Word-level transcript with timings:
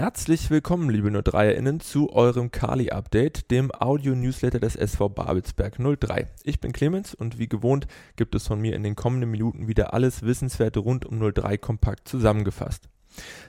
Herzlich 0.00 0.48
willkommen, 0.48 0.90
liebe 0.90 1.08
03erInnen, 1.08 1.80
zu 1.80 2.12
eurem 2.12 2.52
Kali-Update, 2.52 3.50
dem 3.50 3.72
Audio-Newsletter 3.76 4.60
des 4.60 4.76
SV 4.76 5.08
Babelsberg 5.08 5.76
03. 5.76 6.28
Ich 6.44 6.60
bin 6.60 6.70
Clemens 6.70 7.16
und 7.16 7.40
wie 7.40 7.48
gewohnt 7.48 7.88
gibt 8.14 8.36
es 8.36 8.46
von 8.46 8.60
mir 8.60 8.76
in 8.76 8.84
den 8.84 8.94
kommenden 8.94 9.28
Minuten 9.28 9.66
wieder 9.66 9.92
alles 9.94 10.22
Wissenswerte 10.22 10.78
rund 10.78 11.04
um 11.04 11.18
03 11.18 11.58
kompakt 11.58 12.06
zusammengefasst. 12.06 12.88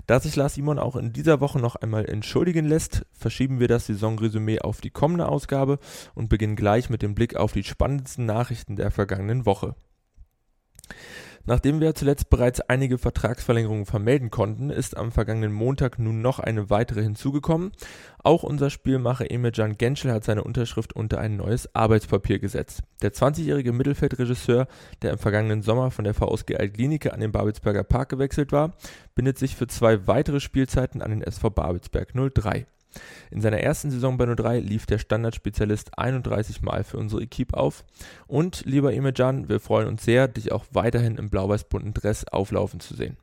Da 0.07 0.19
sich 0.19 0.35
Lars 0.35 0.55
Simon 0.55 0.79
auch 0.79 0.95
in 0.95 1.13
dieser 1.13 1.39
Woche 1.39 1.59
noch 1.59 1.75
einmal 1.75 2.09
entschuldigen 2.09 2.65
lässt, 2.65 3.05
verschieben 3.11 3.59
wir 3.59 3.67
das 3.67 3.85
Saisonresümee 3.85 4.57
auf 4.57 4.81
die 4.81 4.89
kommende 4.89 5.27
Ausgabe 5.27 5.77
und 6.15 6.29
beginnen 6.29 6.55
gleich 6.55 6.89
mit 6.89 7.03
dem 7.03 7.13
Blick 7.13 7.35
auf 7.35 7.53
die 7.53 7.63
spannendsten 7.63 8.25
Nachrichten 8.25 8.75
der 8.75 8.89
vergangenen 8.89 9.45
Woche. 9.45 9.75
Nachdem 11.49 11.81
wir 11.81 11.95
zuletzt 11.95 12.29
bereits 12.29 12.61
einige 12.61 12.99
Vertragsverlängerungen 12.99 13.87
vermelden 13.87 14.29
konnten, 14.29 14.69
ist 14.69 14.95
am 14.95 15.11
vergangenen 15.11 15.51
Montag 15.51 15.97
nun 15.97 16.21
noch 16.21 16.37
eine 16.37 16.69
weitere 16.69 17.01
hinzugekommen. 17.01 17.71
Auch 18.19 18.43
unser 18.43 18.69
Spielmacher 18.69 19.31
Emiljan 19.31 19.75
Genschel 19.75 20.11
hat 20.11 20.23
seine 20.23 20.43
Unterschrift 20.43 20.93
unter 20.93 21.19
ein 21.19 21.37
neues 21.37 21.73
Arbeitspapier 21.73 22.37
gesetzt. 22.37 22.83
Der 23.01 23.13
20-jährige 23.13 23.71
Mittelfeldregisseur, 23.71 24.67
der 25.01 25.13
im 25.13 25.17
vergangenen 25.17 25.63
Sommer 25.63 25.89
von 25.89 26.05
der 26.05 26.13
VSG 26.13 26.55
Altklinike 26.55 27.13
an 27.13 27.19
den 27.19 27.31
Babelsberger 27.31 27.83
Park 27.83 28.09
gewechselt 28.09 28.51
war, 28.51 28.75
bindet 29.15 29.39
sich 29.39 29.55
für 29.55 29.65
zwei 29.65 30.05
weitere 30.05 30.41
Spielzeiten 30.41 31.01
an 31.01 31.09
den 31.09 31.23
SV 31.23 31.49
Babelsberg 31.49 32.13
03. 32.13 32.67
In 33.31 33.41
seiner 33.41 33.59
ersten 33.59 33.91
Saison 33.91 34.17
bei 34.17 34.25
03 34.25 34.59
lief 34.59 34.85
der 34.85 34.97
Standardspezialist 34.97 35.97
31 35.97 36.61
Mal 36.61 36.83
für 36.83 36.97
unsere 36.97 37.21
Equipe 37.21 37.55
auf. 37.55 37.85
Und 38.27 38.65
lieber 38.65 38.93
Imejan, 38.93 39.49
wir 39.49 39.59
freuen 39.59 39.87
uns 39.87 40.03
sehr, 40.03 40.27
dich 40.27 40.51
auch 40.51 40.65
weiterhin 40.71 41.17
im 41.17 41.29
blau-weiß-bunten 41.29 41.93
Dress 41.93 42.25
auflaufen 42.27 42.79
zu 42.79 42.95
sehen. 42.95 43.17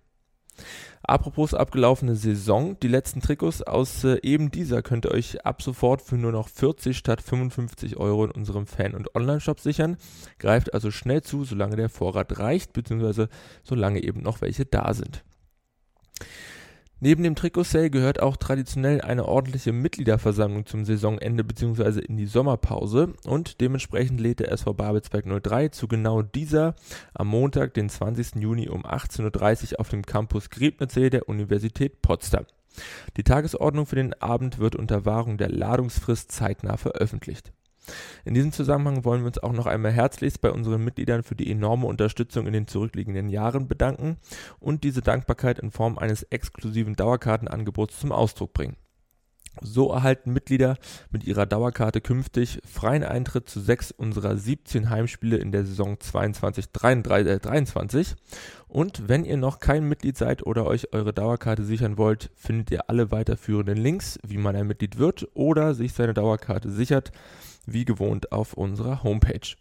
Apropos 1.02 1.54
abgelaufene 1.54 2.16
Saison, 2.16 2.78
die 2.80 2.88
letzten 2.88 3.20
Trikots 3.20 3.62
aus 3.62 4.02
äh, 4.04 4.18
eben 4.22 4.50
dieser 4.50 4.82
könnt 4.82 5.04
ihr 5.04 5.12
euch 5.12 5.44
ab 5.44 5.62
sofort 5.62 6.02
für 6.02 6.16
nur 6.16 6.32
noch 6.32 6.48
40 6.48 6.96
statt 6.96 7.22
55 7.22 7.96
Euro 7.96 8.24
in 8.24 8.30
unserem 8.32 8.66
Fan- 8.66 8.94
und 8.94 9.14
Online-Shop 9.14 9.60
sichern. 9.60 9.98
Greift 10.38 10.74
also 10.74 10.90
schnell 10.90 11.22
zu, 11.22 11.44
solange 11.44 11.76
der 11.76 11.88
Vorrat 11.88 12.38
reicht, 12.38 12.72
beziehungsweise 12.72 13.28
solange 13.62 14.02
eben 14.02 14.22
noch 14.22 14.40
welche 14.40 14.64
da 14.64 14.94
sind. 14.94 15.22
Neben 16.98 17.22
dem 17.22 17.34
Trikot-Sale 17.34 17.90
gehört 17.90 18.22
auch 18.22 18.38
traditionell 18.38 19.02
eine 19.02 19.26
ordentliche 19.26 19.72
Mitgliederversammlung 19.72 20.64
zum 20.64 20.86
Saisonende 20.86 21.44
bzw. 21.44 22.00
in 22.00 22.16
die 22.16 22.24
Sommerpause 22.24 23.12
und 23.24 23.60
dementsprechend 23.60 24.18
lädt 24.18 24.40
der 24.40 24.50
SV 24.50 24.72
Babelsberg 24.72 25.26
03 25.42 25.68
zu 25.68 25.88
genau 25.88 26.22
dieser 26.22 26.74
am 27.12 27.28
Montag, 27.28 27.74
den 27.74 27.90
20. 27.90 28.36
Juni 28.36 28.70
um 28.70 28.86
18.30 28.86 29.72
Uhr 29.72 29.80
auf 29.80 29.90
dem 29.90 30.06
Campus 30.06 30.48
Griebnitzsee 30.48 31.10
der 31.10 31.28
Universität 31.28 32.00
Potsdam. 32.00 32.46
Die 33.18 33.24
Tagesordnung 33.24 33.84
für 33.84 33.96
den 33.96 34.14
Abend 34.14 34.58
wird 34.58 34.74
unter 34.74 35.04
Wahrung 35.04 35.36
der 35.36 35.50
Ladungsfrist 35.50 36.32
zeitnah 36.32 36.78
veröffentlicht. 36.78 37.52
In 38.24 38.34
diesem 38.34 38.52
Zusammenhang 38.52 39.04
wollen 39.04 39.22
wir 39.22 39.28
uns 39.28 39.38
auch 39.38 39.52
noch 39.52 39.66
einmal 39.66 39.92
herzlichst 39.92 40.40
bei 40.40 40.50
unseren 40.50 40.84
Mitgliedern 40.84 41.22
für 41.22 41.36
die 41.36 41.50
enorme 41.50 41.86
Unterstützung 41.86 42.46
in 42.46 42.52
den 42.52 42.66
zurückliegenden 42.66 43.28
Jahren 43.28 43.68
bedanken 43.68 44.16
und 44.58 44.84
diese 44.84 45.02
Dankbarkeit 45.02 45.58
in 45.58 45.70
Form 45.70 45.98
eines 45.98 46.22
exklusiven 46.24 46.96
Dauerkartenangebots 46.96 48.00
zum 48.00 48.12
Ausdruck 48.12 48.52
bringen. 48.52 48.76
So 49.62 49.90
erhalten 49.90 50.32
Mitglieder 50.32 50.76
mit 51.10 51.24
ihrer 51.24 51.46
Dauerkarte 51.46 52.02
künftig 52.02 52.60
freien 52.66 53.04
Eintritt 53.04 53.48
zu 53.48 53.60
sechs 53.60 53.90
unserer 53.90 54.36
17 54.36 54.90
Heimspiele 54.90 55.38
in 55.38 55.50
der 55.50 55.64
Saison 55.64 55.96
22-23. 55.96 57.98
Äh, 57.98 58.04
und 58.68 59.08
wenn 59.08 59.24
ihr 59.24 59.38
noch 59.38 59.58
kein 59.58 59.88
Mitglied 59.88 60.18
seid 60.18 60.44
oder 60.44 60.66
euch 60.66 60.92
eure 60.92 61.14
Dauerkarte 61.14 61.64
sichern 61.64 61.96
wollt, 61.96 62.30
findet 62.34 62.70
ihr 62.70 62.90
alle 62.90 63.10
weiterführenden 63.10 63.78
Links, 63.78 64.18
wie 64.26 64.36
man 64.36 64.56
ein 64.56 64.66
Mitglied 64.66 64.98
wird 64.98 65.26
oder 65.32 65.74
sich 65.74 65.94
seine 65.94 66.12
Dauerkarte 66.12 66.70
sichert, 66.70 67.12
wie 67.66 67.84
gewohnt 67.84 68.32
auf 68.32 68.54
unserer 68.54 69.02
Homepage. 69.02 69.56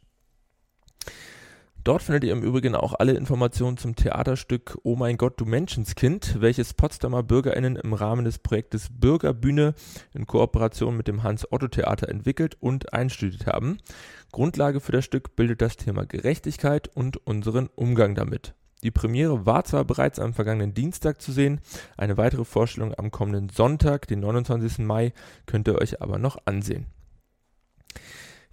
Dort 1.85 2.01
findet 2.01 2.23
ihr 2.23 2.31
im 2.31 2.41
Übrigen 2.41 2.73
auch 2.73 2.95
alle 2.97 3.13
Informationen 3.13 3.77
zum 3.77 3.95
Theaterstück 3.95 4.75
Oh 4.81 4.95
mein 4.95 5.17
Gott, 5.17 5.39
du 5.39 5.45
Menschenskind, 5.45 6.41
welches 6.41 6.73
Potsdamer 6.73 7.21
BürgerInnen 7.21 7.75
im 7.75 7.93
Rahmen 7.93 8.25
des 8.25 8.39
Projektes 8.39 8.87
Bürgerbühne 8.91 9.75
in 10.11 10.25
Kooperation 10.25 10.97
mit 10.97 11.07
dem 11.07 11.21
Hans-Otto-Theater 11.21 12.09
entwickelt 12.09 12.57
und 12.59 12.91
einstudiert 12.91 13.45
haben. 13.45 13.77
Grundlage 14.31 14.79
für 14.79 14.93
das 14.93 15.05
Stück 15.05 15.35
bildet 15.35 15.61
das 15.61 15.77
Thema 15.77 16.07
Gerechtigkeit 16.07 16.87
und 16.87 17.17
unseren 17.27 17.69
Umgang 17.75 18.15
damit. 18.15 18.55
Die 18.81 18.89
Premiere 18.89 19.45
war 19.45 19.63
zwar 19.63 19.85
bereits 19.85 20.17
am 20.17 20.33
vergangenen 20.33 20.73
Dienstag 20.73 21.21
zu 21.21 21.31
sehen, 21.31 21.61
eine 21.97 22.17
weitere 22.17 22.45
Vorstellung 22.45 22.95
am 22.97 23.11
kommenden 23.11 23.49
Sonntag, 23.49 24.07
den 24.07 24.21
29. 24.21 24.79
Mai, 24.79 25.13
könnt 25.45 25.67
ihr 25.67 25.79
euch 25.79 26.01
aber 26.01 26.17
noch 26.17 26.37
ansehen. 26.45 26.87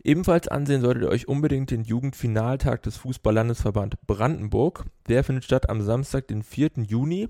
Ebenfalls 0.05 0.49
ansehen 0.49 0.81
solltet 0.81 1.05
ihr 1.05 1.09
euch 1.09 1.29
unbedingt 1.29 1.71
den 1.71 1.85
Jugendfinaltag 1.85 2.83
des 2.83 2.97
Fußballlandesverband 2.97 4.05
Brandenburg. 4.07 4.85
Der 5.09 5.23
findet 5.23 5.45
statt 5.45 5.71
am 5.71 5.81
Samstag, 5.81 6.27
den 6.27 6.43
4. 6.43 6.71
Juni. 6.89 7.29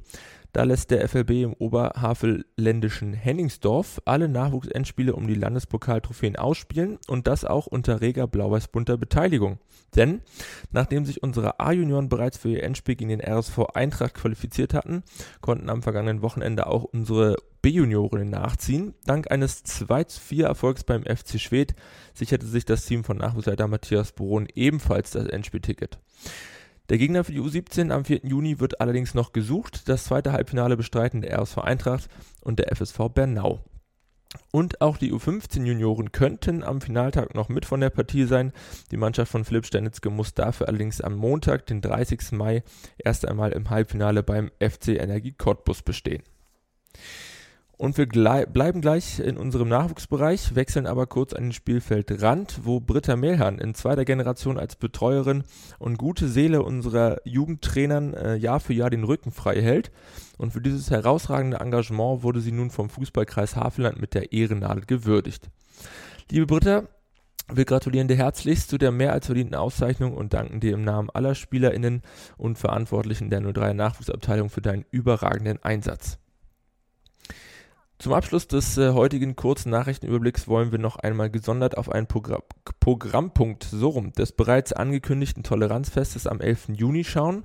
Da 0.53 0.65
lässt 0.65 0.91
der 0.91 1.07
FLB 1.09 1.31
im 1.31 1.53
oberhavelländischen 1.55 3.15
Henningsdorf 3.15 4.01
alle 4.05 4.29
Nachwuchsendspiele 4.29 5.15
um 5.15 5.27
die 5.27 5.35
Landespokaltrophäen 5.35 6.37
ausspielen 6.37 6.99
und 7.09 7.27
das 7.27 7.45
auch 7.45 7.67
unter 7.67 8.01
reger 8.03 8.27
blau-weiß-bunter 8.27 8.99
Beteiligung. 8.99 9.59
Denn 9.97 10.21
nachdem 10.71 11.05
sich 11.07 11.23
unsere 11.23 11.61
A-Junioren 11.61 12.09
bereits 12.09 12.37
für 12.37 12.51
ihr 12.51 12.63
Endspiel 12.63 12.97
gegen 12.97 13.11
den 13.11 13.23
RSV 13.23 13.59
Eintracht 13.75 14.15
qualifiziert 14.15 14.75
hatten, 14.75 15.03
konnten 15.41 15.71
am 15.71 15.83
vergangenen 15.83 16.23
Wochenende 16.23 16.67
auch 16.67 16.85
unsere 16.85 17.37
B-Juniorinnen 17.63 18.29
nachziehen. 18.29 18.95
Dank 19.07 19.31
eines 19.31 19.65
2-4 19.65 20.45
Erfolgs 20.45 20.85
beim 20.85 21.05
FC 21.05 21.41
Schwedt 21.41 21.75
sicherte 22.13 22.47
sich 22.47 22.65
das 22.65 22.85
Team 22.85 23.05
von 23.05 23.17
Nachwuchsleiter 23.17 23.69
Matthias 23.69 24.13
Boron 24.13 24.49
ebenfalls 24.55 25.13
das 25.13 25.27
Endspielticket. 25.27 25.99
Der 26.89 26.99
Gegner 26.99 27.25
für 27.25 27.33
die 27.33 27.41
U17 27.41 27.91
am 27.91 28.05
4. 28.05 28.21
Juni 28.25 28.61
wird 28.61 28.81
allerdings 28.81 29.15
noch 29.15 29.33
gesucht. 29.33 29.89
Das 29.89 30.05
zweite 30.05 30.33
Halbfinale 30.33 30.77
bestreiten 30.77 31.23
der 31.23 31.39
RSV 31.39 31.59
Eintracht 31.59 32.09
und 32.41 32.59
der 32.59 32.75
FSV 32.75 33.09
Bernau. 33.15 33.61
Und 34.51 34.81
auch 34.81 34.97
die 34.97 35.13
U15-Junioren 35.13 36.13
könnten 36.13 36.63
am 36.63 36.81
Finaltag 36.81 37.35
noch 37.35 37.49
mit 37.49 37.65
von 37.65 37.81
der 37.81 37.91
Partie 37.91 38.25
sein. 38.25 38.53
Die 38.91 38.97
Mannschaft 38.97 39.31
von 39.31 39.45
Philipp 39.45 39.67
Stenitzke 39.67 40.11
muss 40.11 40.35
dafür 40.35 40.69
allerdings 40.69 41.01
am 41.01 41.15
Montag, 41.15 41.67
den 41.67 41.81
30. 41.81 42.33
Mai, 42.33 42.63
erst 42.99 43.27
einmal 43.27 43.53
im 43.53 43.71
Halbfinale 43.71 44.23
beim 44.23 44.51
FC 44.59 44.89
Energie 44.89 45.33
Cottbus 45.33 45.83
bestehen. 45.83 46.23
Und 47.79 47.99
wir 47.99 48.07
bleiben 48.07 48.81
gleich 48.81 49.19
in 49.19 49.37
unserem 49.37 49.69
Nachwuchsbereich, 49.69 50.55
wechseln 50.55 50.87
aber 50.87 51.07
kurz 51.07 51.33
an 51.33 51.45
den 51.45 51.53
Spielfeldrand, 51.53 52.61
wo 52.63 52.79
Britta 52.79 53.17
Mehlhan 53.17 53.59
in 53.59 53.75
zweiter 53.75 54.05
Generation 54.05 54.59
als 54.59 54.77
Betreuerin 54.77 55.43
und 55.79 55.99
gute 55.99 56.29
Seele 56.29 56.63
unserer 56.63 57.19
Jugendtrainern 57.25 58.15
äh, 58.15 58.35
Jahr 58.37 58.61
für 58.61 58.73
Jahr 58.73 58.91
den 58.91 59.05
Rücken 59.05 59.33
frei 59.33 59.61
hält. 59.61 59.91
Und 60.39 60.53
für 60.53 60.61
dieses 60.61 60.91
herausragende 60.91 61.59
Engagement 61.59 62.23
wurde 62.23 62.41
sie 62.41 62.53
nun 62.53 62.71
vom 62.71 62.89
Fußballkreis 62.89 63.57
Havelland 63.57 64.01
mit 64.01 64.15
der 64.15 64.33
Ehrennadel 64.33 64.85
gewürdigt. 64.87 65.51
Liebe 66.31 66.47
Britta, 66.47 66.85
wir 67.53 67.65
gratulieren 67.65 68.09
dir 68.09 68.17
herzlichst 68.17 68.71
zu 68.71 68.79
der 68.79 68.93
mehr 68.93 69.13
als 69.13 69.27
verdienten 69.27 69.57
Auszeichnung 69.57 70.15
und 70.15 70.33
danken 70.35 70.61
dir 70.61 70.75
im 70.75 70.85
Namen 70.85 71.11
aller 71.11 71.35
SpielerInnen 71.35 72.03
und 72.37 72.59
Verantwortlichen 72.59 73.29
der 73.29 73.41
03 73.41 73.73
Nachwuchsabteilung 73.73 74.49
für 74.51 74.63
deinen 74.63 74.85
überragenden 74.91 75.63
Einsatz. 75.63 76.19
Zum 78.03 78.15
Abschluss 78.15 78.49
des 78.49 78.79
äh, 78.79 78.91
heutigen 78.95 79.37
kurzen 79.37 79.71
Nachrichtenüberblicks 79.71 80.49
wollen 80.49 80.73
wir 80.73 80.81
noch 80.81 80.97
einmal 80.97 81.31
gesondert 81.31 81.79
auf 81.79 81.89
einen 81.89 82.09
Progr 82.09 82.43
Programmpunkt 82.81 83.63
so 83.63 83.91
rum 83.91 84.11
des 84.11 84.33
bereits 84.33 84.73
angekündigten 84.73 85.45
Toleranzfestes 85.45 86.27
am 86.27 86.41
11. 86.41 86.71
Juni 86.71 87.05
schauen. 87.05 87.45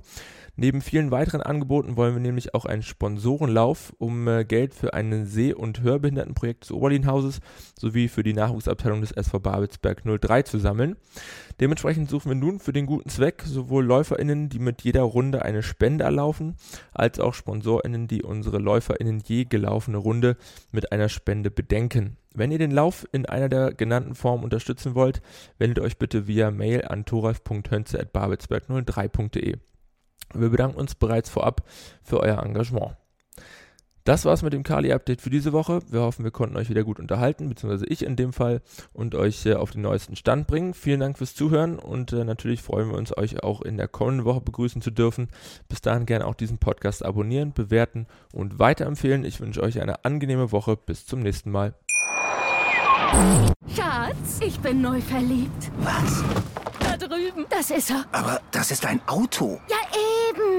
Neben 0.60 0.80
vielen 0.80 1.12
weiteren 1.12 1.40
Angeboten 1.40 1.96
wollen 1.96 2.14
wir 2.14 2.20
nämlich 2.20 2.52
auch 2.52 2.64
einen 2.64 2.82
Sponsorenlauf, 2.82 3.94
um 3.98 4.26
äh, 4.26 4.44
Geld 4.44 4.74
für 4.74 4.92
ein 4.92 5.24
Seh- 5.24 5.54
und 5.54 5.82
Hörbehindertenprojekt 5.82 6.64
des 6.64 6.72
Oberlinhauses 6.72 7.38
sowie 7.78 8.08
für 8.08 8.24
die 8.24 8.32
Nachwuchsabteilung 8.32 9.00
des 9.00 9.12
SV 9.12 9.38
Babelsberg 9.38 10.02
03 10.20 10.42
zu 10.42 10.58
sammeln. 10.58 10.96
Dementsprechend 11.60 12.10
suchen 12.10 12.30
wir 12.30 12.34
nun 12.34 12.58
für 12.58 12.72
den 12.72 12.86
guten 12.86 13.08
Zweck 13.08 13.44
sowohl 13.46 13.86
LäuferInnen, 13.86 14.48
die 14.48 14.58
mit 14.58 14.82
jeder 14.82 15.02
Runde 15.02 15.42
eine 15.42 15.62
Spende 15.62 16.02
erlaufen, 16.02 16.56
als 16.92 17.20
auch 17.20 17.34
SponsorInnen, 17.34 18.08
die 18.08 18.24
unsere 18.24 18.58
LäuferInnen 18.58 19.22
je 19.24 19.44
gelaufene 19.44 19.98
Runde 19.98 20.36
mit 20.72 20.90
einer 20.90 21.08
Spende 21.08 21.52
bedenken. 21.52 22.16
Wenn 22.34 22.50
ihr 22.50 22.58
den 22.58 22.72
Lauf 22.72 23.06
in 23.12 23.26
einer 23.26 23.48
der 23.48 23.74
genannten 23.74 24.16
Formen 24.16 24.42
unterstützen 24.42 24.96
wollt, 24.96 25.22
wendet 25.58 25.78
euch 25.78 25.98
bitte 25.98 26.26
via 26.26 26.50
Mail 26.50 26.84
an 26.84 27.04
thoralf.hönze.babelsberg03.de. 27.04 29.58
Wir 30.34 30.50
bedanken 30.50 30.78
uns 30.78 30.94
bereits 30.94 31.30
vorab 31.30 31.62
für 32.02 32.20
euer 32.20 32.42
Engagement. 32.42 32.96
Das 34.08 34.24
war's 34.24 34.40
mit 34.40 34.54
dem 34.54 34.62
Kali-Update 34.62 35.20
für 35.20 35.28
diese 35.28 35.52
Woche. 35.52 35.80
Wir 35.90 36.00
hoffen, 36.00 36.24
wir 36.24 36.30
konnten 36.30 36.56
euch 36.56 36.70
wieder 36.70 36.82
gut 36.82 36.98
unterhalten, 36.98 37.50
beziehungsweise 37.50 37.84
ich 37.84 38.02
in 38.02 38.16
dem 38.16 38.32
Fall 38.32 38.62
und 38.94 39.14
euch 39.14 39.44
äh, 39.44 39.52
auf 39.52 39.72
den 39.72 39.82
neuesten 39.82 40.16
Stand 40.16 40.46
bringen. 40.46 40.72
Vielen 40.72 41.00
Dank 41.00 41.18
fürs 41.18 41.34
Zuhören 41.34 41.78
und 41.78 42.14
äh, 42.14 42.24
natürlich 42.24 42.62
freuen 42.62 42.88
wir 42.88 42.96
uns, 42.96 43.14
euch 43.14 43.42
auch 43.42 43.60
in 43.60 43.76
der 43.76 43.86
kommenden 43.86 44.24
Woche 44.24 44.40
begrüßen 44.40 44.80
zu 44.80 44.90
dürfen. 44.90 45.28
Bis 45.68 45.82
dahin 45.82 46.06
gerne 46.06 46.26
auch 46.26 46.34
diesen 46.34 46.56
Podcast 46.56 47.04
abonnieren, 47.04 47.52
bewerten 47.52 48.06
und 48.32 48.58
weiterempfehlen. 48.58 49.26
Ich 49.26 49.40
wünsche 49.40 49.62
euch 49.62 49.78
eine 49.78 50.06
angenehme 50.06 50.52
Woche. 50.52 50.78
Bis 50.78 51.04
zum 51.04 51.20
nächsten 51.20 51.50
Mal. 51.50 51.74
Schatz, 53.76 54.40
ich 54.40 54.58
bin 54.60 54.80
neu 54.80 55.02
verliebt. 55.02 55.70
Was? 55.80 56.24
Da 56.80 56.96
drüben. 56.96 57.44
Das 57.50 57.70
ist 57.70 57.90
er. 57.90 58.06
Aber 58.12 58.40
das 58.52 58.70
ist 58.70 58.86
ein 58.86 59.02
Auto. 59.06 59.60
Ja, 59.68 59.76